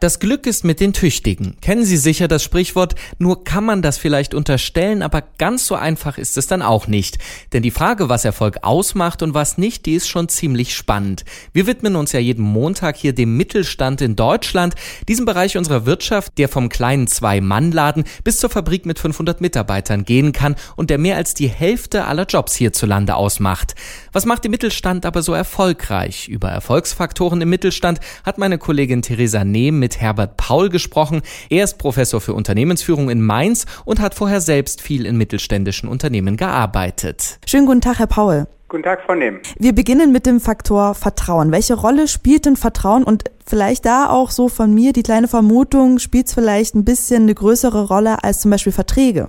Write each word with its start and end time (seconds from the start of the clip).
Das 0.00 0.18
Glück 0.18 0.46
ist 0.46 0.64
mit 0.64 0.80
den 0.80 0.94
Tüchtigen. 0.94 1.58
Kennen 1.60 1.84
Sie 1.84 1.98
sicher 1.98 2.26
das 2.26 2.42
Sprichwort, 2.42 2.94
nur 3.18 3.44
kann 3.44 3.66
man 3.66 3.82
das 3.82 3.98
vielleicht 3.98 4.32
unterstellen, 4.32 5.02
aber 5.02 5.22
ganz 5.36 5.66
so 5.66 5.74
einfach 5.74 6.16
ist 6.16 6.38
es 6.38 6.46
dann 6.46 6.62
auch 6.62 6.86
nicht. 6.86 7.18
Denn 7.52 7.62
die 7.62 7.70
Frage, 7.70 8.08
was 8.08 8.24
Erfolg 8.24 8.60
ausmacht 8.62 9.22
und 9.22 9.34
was 9.34 9.58
nicht, 9.58 9.84
die 9.84 9.92
ist 9.92 10.08
schon 10.08 10.30
ziemlich 10.30 10.74
spannend. 10.74 11.26
Wir 11.52 11.66
widmen 11.66 11.96
uns 11.96 12.12
ja 12.12 12.18
jeden 12.18 12.42
Montag 12.42 12.96
hier 12.96 13.14
dem 13.14 13.36
Mittelstand 13.36 14.00
in 14.00 14.16
Deutschland, 14.16 14.74
diesem 15.06 15.26
Bereich 15.26 15.58
unserer 15.58 15.84
Wirtschaft, 15.84 16.38
der 16.38 16.48
vom 16.48 16.70
kleinen 16.70 17.06
Zwei-Mann-Laden 17.06 18.04
bis 18.24 18.38
zur 18.38 18.48
Fabrik 18.48 18.86
mit 18.86 18.98
500 18.98 19.42
Mitarbeitern 19.42 20.06
gehen 20.06 20.32
kann 20.32 20.56
und 20.76 20.88
der 20.88 20.96
mehr 20.96 21.16
als 21.16 21.34
die 21.34 21.48
Hälfte 21.48 22.06
aller 22.06 22.24
Jobs 22.24 22.54
hierzulande 22.54 23.16
ausmacht. 23.16 23.74
Was 24.12 24.24
macht 24.24 24.44
den 24.44 24.50
Mittelstand 24.52 25.04
aber 25.04 25.20
so 25.20 25.34
erfolgreich? 25.34 26.26
Über 26.26 26.48
Erfolgsfaktoren 26.48 27.42
im 27.42 27.50
Mittelstand 27.50 28.00
hat 28.24 28.38
meine 28.38 28.56
Kollegin 28.56 29.02
Theresa 29.02 29.44
Nehm 29.44 29.78
mit 29.78 29.89
mit 29.90 30.00
Herbert 30.00 30.36
Paul 30.36 30.68
gesprochen. 30.68 31.20
Er 31.48 31.64
ist 31.64 31.78
Professor 31.78 32.20
für 32.20 32.32
Unternehmensführung 32.34 33.10
in 33.10 33.20
Mainz 33.20 33.66
und 33.84 34.00
hat 34.00 34.14
vorher 34.14 34.40
selbst 34.40 34.80
viel 34.80 35.04
in 35.04 35.16
mittelständischen 35.16 35.88
Unternehmen 35.88 36.36
gearbeitet. 36.36 37.40
Schönen 37.44 37.66
guten 37.66 37.80
Tag, 37.80 37.98
Herr 37.98 38.06
Paul. 38.06 38.46
Guten 38.68 38.84
Tag, 38.84 39.02
Frau 39.04 39.16
Nehm. 39.16 39.40
Wir 39.58 39.74
beginnen 39.74 40.12
mit 40.12 40.26
dem 40.26 40.38
Faktor 40.38 40.94
Vertrauen. 40.94 41.50
Welche 41.50 41.74
Rolle 41.74 42.06
spielt 42.06 42.46
denn 42.46 42.54
Vertrauen 42.54 43.02
und 43.02 43.24
vielleicht 43.44 43.84
da 43.84 44.08
auch 44.08 44.30
so 44.30 44.48
von 44.48 44.72
mir 44.72 44.92
die 44.92 45.02
kleine 45.02 45.26
Vermutung, 45.26 45.98
spielt 45.98 46.28
es 46.28 46.34
vielleicht 46.34 46.76
ein 46.76 46.84
bisschen 46.84 47.24
eine 47.24 47.34
größere 47.34 47.88
Rolle 47.88 48.22
als 48.22 48.40
zum 48.40 48.52
Beispiel 48.52 48.72
Verträge? 48.72 49.26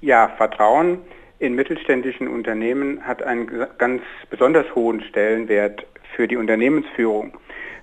Ja, 0.00 0.30
Vertrauen 0.36 0.98
in 1.40 1.56
mittelständischen 1.56 2.28
Unternehmen 2.28 3.04
hat 3.04 3.20
einen 3.24 3.50
ganz 3.78 4.02
besonders 4.30 4.66
hohen 4.76 5.02
Stellenwert 5.02 5.84
für 6.14 6.28
die 6.28 6.36
Unternehmensführung. 6.36 7.32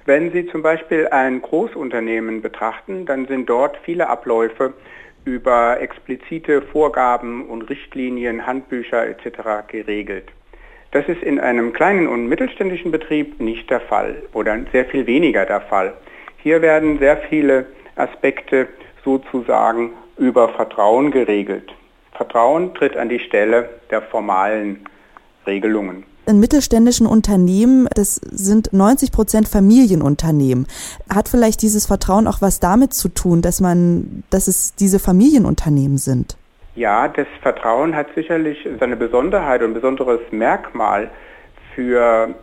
Wenn 0.06 0.32
Sie 0.32 0.48
zum 0.48 0.64
Beispiel 0.64 1.08
ein 1.08 1.42
Großunternehmen 1.42 2.42
betrachten, 2.42 3.06
dann 3.06 3.28
sind 3.28 3.48
dort 3.48 3.78
viele 3.84 4.10
Abläufe 4.10 4.74
über 5.26 5.80
explizite 5.80 6.64
Vorgaben 6.64 7.46
und 7.48 7.64
Richtlinien, 7.70 8.48
Handbücher 8.48 9.06
etc. 9.08 9.68
geregelt. 9.68 10.32
Das 10.90 11.08
ist 11.08 11.22
in 11.22 11.40
einem 11.40 11.72
kleinen 11.72 12.08
und 12.08 12.28
mittelständischen 12.28 12.92
Betrieb 12.92 13.40
nicht 13.40 13.70
der 13.70 13.82
Fall 13.82 14.24
oder 14.34 14.58
sehr 14.72 14.86
viel 14.86 15.06
weniger 15.06 15.46
der 15.46 15.62
Fall. 15.62 15.94
Hier 16.38 16.64
werden 16.64 16.98
sehr 16.98 17.18
viele 17.18 17.68
Aspekte 17.96 18.68
sozusagen 19.06 19.94
über 20.18 20.50
Vertrauen 20.50 21.12
geregelt. 21.12 21.72
Vertrauen 22.14 22.74
tritt 22.74 22.98
an 22.98 23.10
die 23.10 23.20
Stelle 23.20 23.70
der 23.92 24.02
formalen 24.02 24.84
Regelungen 25.46 26.06
in 26.26 26.40
mittelständischen 26.40 27.08
Unternehmen, 27.08 27.88
das 27.96 28.16
sind 28.16 28.74
90 28.74 29.12
Prozent 29.12 29.48
Familienunternehmen. 29.48 30.68
Hat 31.14 31.30
vielleicht 31.30 31.62
dieses 31.62 31.86
Vertrauen 31.86 32.28
auch 32.28 32.42
was 32.42 32.60
damit 32.60 32.94
zu 32.94 33.10
tun, 33.10 33.42
dass 33.42 33.62
man, 33.62 34.24
dass 34.30 34.48
es 34.48 34.76
diese 34.76 35.00
Familienunternehmen 35.00 35.98
sind? 35.98 36.38
Ja, 36.76 37.08
das 37.08 37.28
Vertrauen 37.42 37.96
hat 37.96 38.08
sicherlich 38.16 38.68
seine 38.80 38.96
Besonderheit 38.96 39.62
und 39.62 39.74
besonderes 39.74 40.22
Merkmal 40.32 41.12
für, 41.76 42.34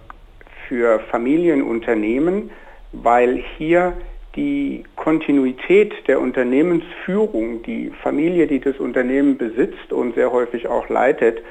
für 0.68 1.00
Familienunternehmen, 1.10 2.50
weil 2.92 3.42
hier 3.56 3.94
die 4.36 4.84
Kontinuität 4.96 5.94
der 6.06 6.20
Unternehmensführung, 6.20 7.62
die 7.62 7.90
Familie, 8.02 8.46
die 8.46 8.60
das 8.60 8.76
Unternehmen 8.76 9.38
besitzt 9.38 9.92
und 9.92 10.14
sehr 10.14 10.30
häufig 10.30 10.68
auch 10.68 10.88
leitet, 10.88 11.42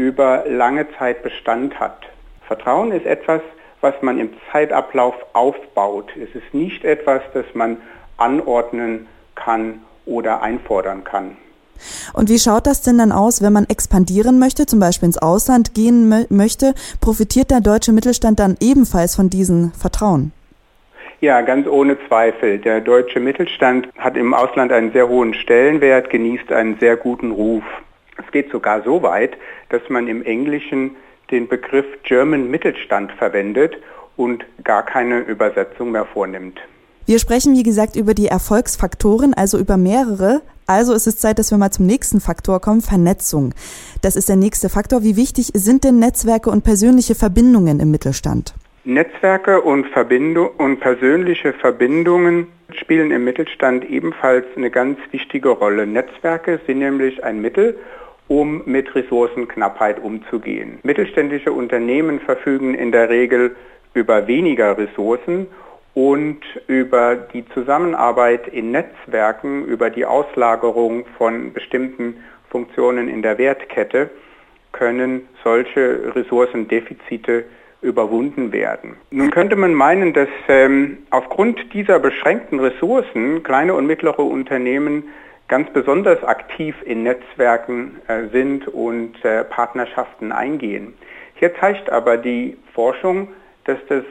über 0.00 0.44
lange 0.46 0.86
Zeit 0.98 1.22
Bestand 1.22 1.78
hat. 1.78 1.98
Vertrauen 2.46 2.90
ist 2.90 3.06
etwas, 3.06 3.42
was 3.80 3.94
man 4.00 4.18
im 4.18 4.30
Zeitablauf 4.50 5.14
aufbaut. 5.34 6.10
Es 6.16 6.34
ist 6.34 6.52
nicht 6.54 6.84
etwas, 6.84 7.22
das 7.34 7.44
man 7.54 7.76
anordnen 8.16 9.06
kann 9.34 9.80
oder 10.06 10.42
einfordern 10.42 11.04
kann. 11.04 11.36
Und 12.12 12.28
wie 12.28 12.38
schaut 12.38 12.66
das 12.66 12.82
denn 12.82 12.98
dann 12.98 13.12
aus, 13.12 13.40
wenn 13.40 13.52
man 13.52 13.66
expandieren 13.68 14.38
möchte, 14.38 14.66
zum 14.66 14.80
Beispiel 14.80 15.06
ins 15.06 15.18
Ausland 15.18 15.74
gehen 15.74 16.26
möchte? 16.28 16.74
Profitiert 17.00 17.50
der 17.50 17.60
deutsche 17.60 17.92
Mittelstand 17.92 18.38
dann 18.38 18.56
ebenfalls 18.60 19.16
von 19.16 19.30
diesem 19.30 19.72
Vertrauen? 19.72 20.32
Ja, 21.20 21.42
ganz 21.42 21.66
ohne 21.66 21.98
Zweifel. 22.08 22.58
Der 22.58 22.80
deutsche 22.80 23.20
Mittelstand 23.20 23.88
hat 23.98 24.16
im 24.16 24.32
Ausland 24.34 24.72
einen 24.72 24.92
sehr 24.92 25.08
hohen 25.08 25.34
Stellenwert, 25.34 26.10
genießt 26.10 26.50
einen 26.52 26.78
sehr 26.78 26.96
guten 26.96 27.30
Ruf. 27.30 27.64
Es 28.30 28.32
geht 28.32 28.52
sogar 28.52 28.84
so 28.84 29.02
weit, 29.02 29.36
dass 29.70 29.82
man 29.88 30.06
im 30.06 30.22
Englischen 30.22 30.94
den 31.32 31.48
Begriff 31.48 31.84
German 32.04 32.48
Mittelstand 32.48 33.10
verwendet 33.10 33.76
und 34.16 34.44
gar 34.62 34.84
keine 34.84 35.18
Übersetzung 35.18 35.90
mehr 35.90 36.04
vornimmt. 36.04 36.60
Wir 37.06 37.18
sprechen, 37.18 37.56
wie 37.56 37.64
gesagt, 37.64 37.96
über 37.96 38.14
die 38.14 38.28
Erfolgsfaktoren, 38.28 39.34
also 39.34 39.58
über 39.58 39.76
mehrere. 39.76 40.42
Also 40.64 40.94
ist 40.94 41.08
es 41.08 41.18
Zeit, 41.18 41.40
dass 41.40 41.50
wir 41.50 41.58
mal 41.58 41.72
zum 41.72 41.86
nächsten 41.86 42.20
Faktor 42.20 42.60
kommen, 42.60 42.82
Vernetzung. 42.82 43.52
Das 44.00 44.14
ist 44.14 44.28
der 44.28 44.36
nächste 44.36 44.68
Faktor. 44.68 45.02
Wie 45.02 45.16
wichtig 45.16 45.50
sind 45.52 45.82
denn 45.82 45.98
Netzwerke 45.98 46.50
und 46.50 46.62
persönliche 46.62 47.16
Verbindungen 47.16 47.80
im 47.80 47.90
Mittelstand? 47.90 48.54
Netzwerke 48.84 49.60
und, 49.60 49.88
Verbindung 49.88 50.50
und 50.56 50.78
persönliche 50.78 51.52
Verbindungen 51.52 52.46
spielen 52.74 53.10
im 53.10 53.24
Mittelstand 53.24 53.90
ebenfalls 53.90 54.46
eine 54.56 54.70
ganz 54.70 55.00
wichtige 55.10 55.48
Rolle. 55.48 55.84
Netzwerke 55.84 56.60
sind 56.64 56.78
nämlich 56.78 57.24
ein 57.24 57.40
Mittel, 57.40 57.76
um 58.30 58.62
mit 58.64 58.94
Ressourcenknappheit 58.94 59.98
umzugehen. 59.98 60.78
Mittelständische 60.84 61.52
Unternehmen 61.52 62.20
verfügen 62.20 62.76
in 62.76 62.92
der 62.92 63.10
Regel 63.10 63.56
über 63.92 64.28
weniger 64.28 64.78
Ressourcen 64.78 65.48
und 65.94 66.38
über 66.68 67.16
die 67.16 67.44
Zusammenarbeit 67.48 68.46
in 68.46 68.70
Netzwerken, 68.70 69.64
über 69.64 69.90
die 69.90 70.06
Auslagerung 70.06 71.06
von 71.18 71.52
bestimmten 71.52 72.22
Funktionen 72.50 73.08
in 73.08 73.22
der 73.22 73.36
Wertkette 73.36 74.10
können 74.70 75.28
solche 75.42 76.14
Ressourcendefizite 76.14 77.46
überwunden 77.82 78.52
werden. 78.52 78.94
Nun 79.10 79.32
könnte 79.32 79.56
man 79.56 79.74
meinen, 79.74 80.12
dass 80.12 80.28
ähm, 80.46 80.98
aufgrund 81.10 81.74
dieser 81.74 81.98
beschränkten 81.98 82.60
Ressourcen 82.60 83.42
kleine 83.42 83.74
und 83.74 83.86
mittlere 83.86 84.20
Unternehmen 84.20 85.08
ganz 85.50 85.68
besonders 85.72 86.22
aktiv 86.24 86.76
in 86.84 87.02
Netzwerken 87.02 88.00
äh, 88.06 88.28
sind 88.28 88.68
und 88.68 89.22
äh, 89.24 89.44
Partnerschaften 89.44 90.32
eingehen. 90.32 90.94
Hier 91.34 91.54
zeigt 91.58 91.90
aber 91.90 92.16
die 92.16 92.56
Forschung, 92.72 93.28
dass 93.64 93.78
das 93.88 94.04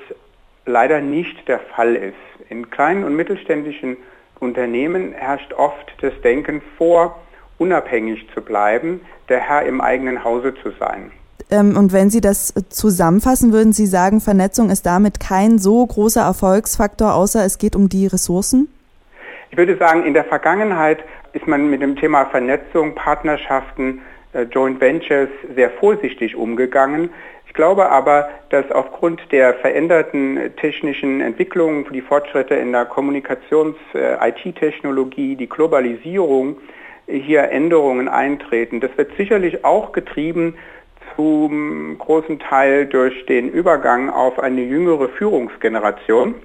leider 0.65 0.99
nicht 0.99 1.47
der 1.47 1.59
Fall 1.59 1.95
ist. 1.95 2.49
In 2.49 2.69
kleinen 2.69 3.05
und 3.05 3.15
mittelständischen 3.15 3.97
Unternehmen 4.39 5.13
herrscht 5.13 5.53
oft 5.53 5.91
das 6.01 6.13
Denken 6.23 6.61
vor, 6.77 7.17
unabhängig 7.57 8.27
zu 8.33 8.41
bleiben, 8.41 9.01
der 9.29 9.39
Herr 9.39 9.63
im 9.63 9.79
eigenen 9.79 10.23
Hause 10.23 10.53
zu 10.61 10.71
sein. 10.77 11.11
Ähm, 11.49 11.77
und 11.77 11.93
wenn 11.93 12.09
Sie 12.09 12.21
das 12.21 12.53
zusammenfassen, 12.69 13.53
würden 13.53 13.71
Sie 13.71 13.85
sagen, 13.85 14.19
Vernetzung 14.19 14.69
ist 14.69 14.85
damit 14.85 15.21
kein 15.21 15.57
so 15.57 15.85
großer 15.85 16.21
Erfolgsfaktor, 16.21 17.13
außer 17.13 17.45
es 17.45 17.57
geht 17.57 17.75
um 17.77 17.87
die 17.87 18.07
Ressourcen? 18.07 18.67
Ich 19.59 19.67
würde 19.67 19.77
sagen, 19.77 20.05
in 20.05 20.13
der 20.13 20.23
Vergangenheit 20.23 21.03
ist 21.33 21.45
man 21.45 21.69
mit 21.69 21.81
dem 21.81 21.97
Thema 21.97 22.27
Vernetzung, 22.27 22.95
Partnerschaften, 22.95 23.99
äh, 24.31 24.43
Joint 24.43 24.79
Ventures 24.79 25.27
sehr 25.53 25.69
vorsichtig 25.71 26.37
umgegangen. 26.37 27.09
Ich 27.45 27.53
glaube 27.53 27.89
aber, 27.89 28.29
dass 28.51 28.71
aufgrund 28.71 29.21
der 29.33 29.55
veränderten 29.55 30.39
technischen 30.55 31.19
Entwicklungen, 31.19 31.85
die 31.91 31.99
Fortschritte 31.99 32.55
in 32.55 32.71
der 32.71 32.85
Kommunikations-IT-Technologie, 32.85 35.33
äh, 35.33 35.35
die 35.35 35.49
Globalisierung, 35.49 36.55
hier 37.07 37.51
Änderungen 37.51 38.07
eintreten. 38.07 38.79
Das 38.79 38.91
wird 38.95 39.11
sicherlich 39.17 39.65
auch 39.65 39.91
getrieben 39.91 40.55
zum 41.17 41.97
großen 41.97 42.39
Teil 42.39 42.85
durch 42.85 43.25
den 43.25 43.49
Übergang 43.49 44.09
auf 44.09 44.39
eine 44.39 44.61
jüngere 44.61 45.09
Führungsgeneration 45.09 46.35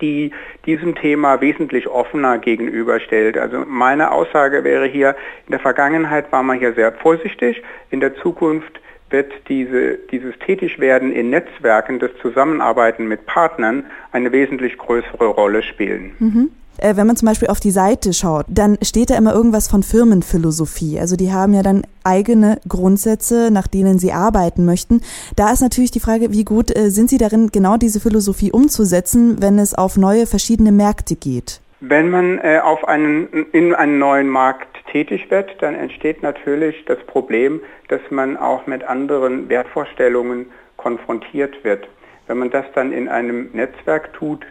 die 0.00 0.32
diesem 0.66 0.94
Thema 0.94 1.40
wesentlich 1.40 1.88
offener 1.88 2.38
gegenüberstellt. 2.38 3.38
Also 3.38 3.64
meine 3.66 4.12
Aussage 4.12 4.64
wäre 4.64 4.86
hier, 4.86 5.16
in 5.46 5.52
der 5.52 5.60
Vergangenheit 5.60 6.30
war 6.32 6.42
man 6.42 6.58
hier 6.58 6.74
sehr 6.74 6.92
vorsichtig, 6.92 7.62
in 7.90 8.00
der 8.00 8.14
Zukunft 8.16 8.80
wird 9.10 9.32
diese, 9.48 9.98
dieses 10.10 10.38
Tätigwerden 10.40 11.12
in 11.12 11.30
Netzwerken, 11.30 11.98
das 11.98 12.10
Zusammenarbeiten 12.20 13.08
mit 13.08 13.26
Partnern 13.26 13.86
eine 14.12 14.32
wesentlich 14.32 14.76
größere 14.76 15.26
Rolle 15.26 15.62
spielen. 15.62 16.14
Mhm. 16.18 16.50
Äh, 16.78 16.96
wenn 16.96 17.06
man 17.06 17.16
zum 17.16 17.26
Beispiel 17.26 17.48
auf 17.48 17.60
die 17.60 17.70
Seite 17.70 18.12
schaut, 18.12 18.46
dann 18.48 18.78
steht 18.82 19.10
da 19.10 19.16
immer 19.16 19.34
irgendwas 19.34 19.68
von 19.68 19.82
Firmenphilosophie. 19.82 20.98
Also 20.98 21.16
die 21.16 21.32
haben 21.32 21.54
ja 21.54 21.62
dann 21.62 21.82
eigene 22.04 22.58
Grundsätze, 22.68 23.50
nach 23.50 23.66
denen 23.66 23.98
sie 23.98 24.12
arbeiten 24.12 24.64
möchten. 24.64 25.02
Da 25.36 25.52
ist 25.52 25.60
natürlich 25.60 25.90
die 25.90 26.00
Frage, 26.00 26.32
wie 26.32 26.44
gut 26.44 26.76
äh, 26.76 26.90
sind 26.90 27.10
sie 27.10 27.18
darin, 27.18 27.48
genau 27.52 27.76
diese 27.76 28.00
Philosophie 28.00 28.52
umzusetzen, 28.52 29.42
wenn 29.42 29.58
es 29.58 29.74
auf 29.74 29.96
neue 29.96 30.26
verschiedene 30.26 30.72
Märkte 30.72 31.16
geht? 31.16 31.60
Wenn 31.80 32.10
man 32.10 32.38
äh, 32.38 32.60
auf 32.62 32.86
einen, 32.88 33.28
in 33.52 33.74
einen 33.74 33.98
neuen 33.98 34.28
Markt 34.28 34.78
tätig 34.90 35.30
wird, 35.30 35.50
dann 35.60 35.74
entsteht 35.74 36.22
natürlich 36.22 36.84
das 36.86 36.98
Problem, 37.06 37.60
dass 37.88 38.00
man 38.10 38.36
auch 38.36 38.66
mit 38.66 38.82
anderen 38.82 39.48
Wertvorstellungen 39.48 40.46
konfrontiert 40.76 41.62
wird. 41.62 41.88
Wenn 42.26 42.38
man 42.38 42.50
das 42.50 42.64
dann 42.74 42.92
in 42.92 43.08
einem 43.08 43.50
Netzwerk 43.52 44.12
tut, 44.12 44.44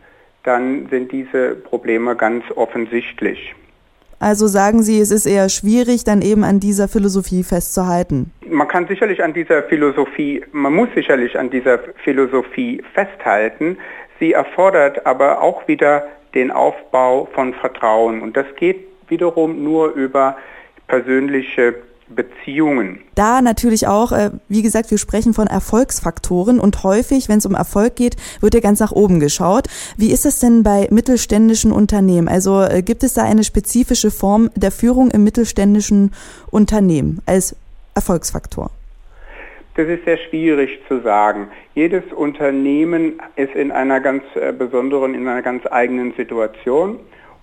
dann 0.44 0.88
sind 0.90 1.12
diese 1.12 1.56
Probleme 1.56 2.16
ganz 2.16 2.44
offensichtlich. 2.56 3.56
Also 4.20 4.48
sagen 4.48 4.82
Sie, 4.82 5.00
es 5.00 5.12
ist 5.12 5.28
eher 5.28 5.48
schwierig, 5.48 6.04
dann 6.04 6.24
eben 6.24 6.44
an 6.44 6.60
dieser 6.60 6.88
Philosophie 6.88 7.44
festzuhalten. 7.44 8.32
Man 8.50 8.68
kann 8.68 8.88
sicherlich 8.88 9.24
an 9.24 9.34
dieser 9.34 9.62
Philosophie, 9.64 10.44
man 10.52 10.74
muss 10.74 10.90
sicherlich 10.96 11.38
an 11.38 11.52
dieser 11.52 11.80
Philosophie 12.04 12.82
festhalten. 12.94 13.78
Sie 14.20 14.34
erfordert 14.34 15.06
aber 15.06 15.42
auch 15.42 15.68
wieder 15.68 16.08
den 16.34 16.50
Aufbau 16.50 17.28
von 17.34 17.54
Vertrauen. 17.54 18.22
Und 18.22 18.36
das 18.36 18.48
geht 18.56 18.88
wiederum 19.08 19.64
nur 19.64 19.94
über 19.94 20.38
persönliche 20.88 21.76
Beziehungen. 22.10 23.00
Da 23.16 23.42
natürlich 23.42 23.88
auch, 23.88 24.12
äh, 24.12 24.32
wie 24.48 24.62
gesagt, 24.62 24.92
wir 24.92 24.98
sprechen 24.98 25.34
von 25.34 25.48
Erfolgsfaktoren 25.48 26.60
und 26.60 26.84
häufig, 26.84 27.30
wenn 27.30 27.40
es 27.40 27.46
um 27.46 27.56
Erfolg 27.56 27.96
geht, 27.96 28.16
wird 28.42 28.54
ja 28.54 28.60
ganz 28.60 28.80
nach 28.80 28.92
oben 28.92 29.20
geschaut. 29.20 29.68
Wie 29.98 30.12
ist 30.12 30.26
es 30.26 30.40
denn 30.40 30.64
bei 30.64 30.88
mittelständischen 30.92 31.72
Unternehmen? 31.72 32.28
Also 32.28 32.62
äh, 32.62 32.82
gibt 32.82 33.04
es 33.04 33.14
da 33.14 33.24
eine 33.24 33.44
spezifische 33.44 34.12
Form 34.12 34.50
der 34.56 34.72
Führung 34.72 35.12
im 35.12 35.24
mittelständischen 35.24 36.14
Unternehmen 36.52 37.22
als 37.26 37.56
Erfolgsfaktor? 37.96 38.72
Das 39.76 39.88
ist 39.88 40.06
sehr 40.06 40.18
schwierig 40.18 40.80
zu 40.88 41.02
sagen. 41.02 41.50
Jedes 41.76 42.04
Unternehmen 42.12 43.22
ist 43.36 43.54
in 43.54 43.72
einer 43.72 44.00
ganz 44.00 44.24
äh, 44.34 44.52
besonderen, 44.52 45.14
in 45.14 45.28
einer 45.28 45.44
ganz 45.44 45.64
eigenen 45.70 46.14
Situation. 46.14 47.00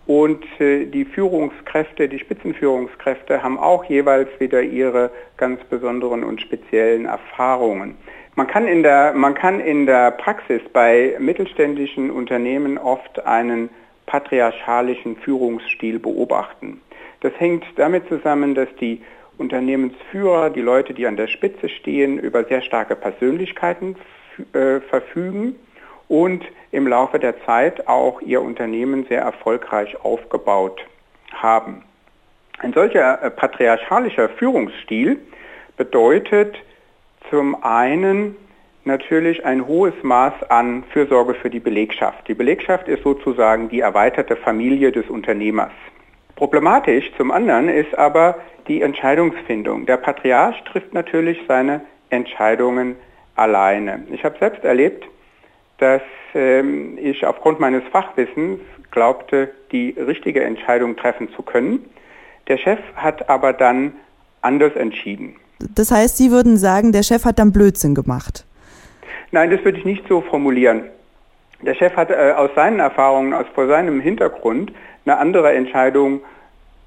Und 0.06 0.45
äh, 0.61 0.85
die 0.85 1.05
Führungskräfte, 1.05 2.09
die 2.09 2.19
Spitzenführungskräfte 2.19 3.43
haben 3.43 3.59
auch 3.59 3.85
jeweils 3.85 4.29
wieder 4.39 4.61
ihre 4.62 5.11
ganz 5.39 5.62
besonderen 5.65 6.25
und 6.25 6.41
speziellen 6.41 7.06
Erfahrungen. 7.06 7.97
Man 8.37 8.47
kann 8.47 8.67
in 8.67 8.83
der, 8.83 9.15
man 9.15 9.35
kann 9.35 9.61
in 9.61 9.87
der 9.87 10.11
Praxis 10.11 10.61
bei 10.73 11.17
mittelständischen 11.19 12.11
Unternehmen 12.11 12.79
oft 12.79 13.25
einen 13.25 13.71
patriarchalischen 14.06 15.17
Führungsstil 15.17 15.99
beobachten. 15.99 16.81
Das 17.21 17.33
hängt 17.39 17.65
damit 17.77 18.06
zusammen, 18.09 18.55
dass 18.55 18.69
die 18.81 19.01
Unternehmensführer, 19.39 20.51
die 20.51 20.61
Leute, 20.61 20.93
die 20.93 21.06
an 21.06 21.17
der 21.17 21.29
Spitze 21.29 21.69
stehen, 21.69 22.19
über 22.19 22.45
sehr 22.45 22.61
starke 22.61 22.95
Persönlichkeiten 22.95 23.97
äh, 24.53 24.81
verfügen 24.81 25.56
und 26.09 26.45
im 26.71 26.87
Laufe 26.87 27.19
der 27.19 27.45
Zeit 27.45 27.87
auch 27.89 28.21
ihr 28.21 28.43
Unternehmen 28.43 29.06
sehr 29.09 29.21
erfolgreich 29.21 30.05
aufgebaut 30.05 30.85
haben. 31.33 31.83
Ein 32.59 32.73
solcher 32.73 33.23
äh, 33.23 33.31
patriarchalischer 33.31 34.29
Führungsstil 34.29 35.19
bedeutet 35.77 36.56
zum 37.31 37.62
einen 37.62 38.37
natürlich 38.85 39.45
ein 39.45 39.67
hohes 39.67 39.95
Maß 40.03 40.35
an 40.51 40.85
Fürsorge 40.93 41.35
für 41.35 41.51
die 41.51 41.61
Belegschaft. 41.61 42.29
Die 42.29 42.35
Belegschaft 42.35 42.87
ist 42.89 43.03
sozusagen 43.03 43.69
die 43.69 43.81
erweiterte 43.81 44.37
Familie 44.37 44.93
des 44.93 45.09
Unternehmers. 45.09 45.73
Problematisch 46.37 47.11
zum 47.17 47.31
anderen 47.31 47.69
ist 47.69 47.97
aber 47.97 48.37
die 48.69 48.83
Entscheidungsfindung. 48.83 49.87
Der 49.87 49.97
Patriarch 49.97 50.62
trifft 50.65 50.93
natürlich 50.93 51.39
seine 51.49 51.83
Entscheidungen 52.11 52.97
alleine. 53.37 54.05
Ich 54.11 54.25
habe 54.25 54.39
selbst 54.39 54.65
erlebt, 54.65 55.06
dass 55.84 56.00
ähm, 56.34 56.96
ich 56.96 57.26
aufgrund 57.26 57.60
meines 57.60 57.82
Fachwissens 57.92 58.58
glaubte, 58.90 59.50
die 59.70 59.90
richtige 59.90 60.42
Entscheidung 60.42 60.96
treffen 60.96 61.28
zu 61.36 61.42
können. 61.42 61.84
Der 62.48 62.56
Chef 62.56 62.78
hat 62.96 63.28
aber 63.28 63.52
dann 63.52 63.92
anders 64.40 64.75
entschieden. 64.76 65.36
Das 65.58 65.90
heißt, 65.90 66.16
Sie 66.16 66.31
würden 66.31 66.56
sagen, 66.56 66.92
der 66.92 67.02
Chef 67.02 67.26
hat 67.26 67.38
dann 67.38 67.52
Blödsinn 67.52 67.94
gemacht? 67.94 68.46
Nein, 69.31 69.50
das 69.50 69.62
würde 69.62 69.76
ich 69.76 69.84
nicht 69.84 70.08
so 70.08 70.22
formulieren. 70.22 70.84
Der 71.60 71.75
Chef 71.75 71.94
hat 71.96 72.10
äh, 72.10 72.32
aus 72.34 72.48
seinen 72.54 72.81
Erfahrungen, 72.81 73.34
aus 73.34 73.46
vor 73.54 73.66
seinem 73.66 74.00
Hintergrund 74.00 74.72
eine 75.04 75.19
andere 75.19 75.52
Entscheidung 75.52 76.22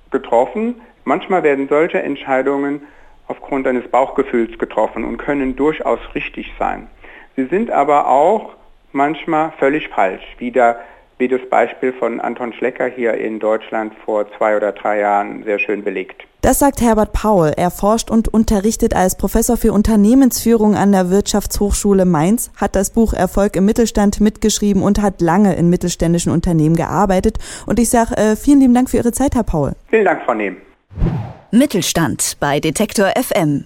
getroffen. 0.09 0.81
Manchmal 1.03 1.43
werden 1.43 1.67
solche 1.69 2.01
Entscheidungen 2.01 2.81
aufgrund 3.27 3.67
eines 3.67 3.87
Bauchgefühls 3.89 4.57
getroffen 4.57 5.03
und 5.03 5.17
können 5.17 5.55
durchaus 5.55 5.99
richtig 6.15 6.51
sein. 6.57 6.87
Sie 7.35 7.45
sind 7.45 7.69
aber 7.69 8.07
auch 8.07 8.57
manchmal 8.91 9.51
völlig 9.59 9.87
falsch, 9.89 10.23
wie, 10.37 10.51
der, 10.51 10.79
wie 11.17 11.27
das 11.27 11.41
Beispiel 11.49 11.93
von 11.93 12.19
Anton 12.19 12.53
Schlecker 12.53 12.87
hier 12.87 13.13
in 13.13 13.39
Deutschland 13.39 13.93
vor 14.05 14.25
zwei 14.37 14.55
oder 14.55 14.71
drei 14.71 14.99
Jahren 14.99 15.43
sehr 15.43 15.59
schön 15.59 15.83
belegt. 15.83 16.23
Das 16.41 16.59
sagt 16.59 16.81
Herbert 16.81 17.13
Paul. 17.13 17.51
Er 17.57 17.71
forscht 17.71 18.09
und 18.09 18.27
unterrichtet 18.27 18.95
als 18.95 19.17
Professor 19.17 19.57
für 19.57 19.73
Unternehmensführung 19.73 20.75
an 20.75 20.91
der 20.91 21.09
Wirtschaftshochschule 21.09 22.05
Mainz, 22.05 22.51
hat 22.55 22.75
das 22.75 22.91
Buch 22.91 23.13
Erfolg 23.13 23.55
im 23.55 23.65
Mittelstand 23.65 24.21
mitgeschrieben 24.21 24.83
und 24.83 25.01
hat 25.01 25.19
lange 25.19 25.55
in 25.55 25.69
mittelständischen 25.69 26.31
Unternehmen 26.31 26.75
gearbeitet. 26.75 27.37
Und 27.65 27.79
ich 27.79 27.89
sage 27.89 28.15
äh, 28.15 28.35
vielen 28.35 28.61
lieben 28.61 28.73
Dank 28.73 28.89
für 28.89 28.97
Ihre 28.97 29.11
Zeit, 29.11 29.35
Herr 29.35 29.43
Paul. 29.43 29.73
Vielen 29.89 30.05
Dank, 30.05 30.21
Frau 30.23 30.35
Nehm. 30.35 30.57
Mittelstand 31.51 32.37
bei 32.39 32.59
Detektor 32.59 33.11
FM. 33.15 33.65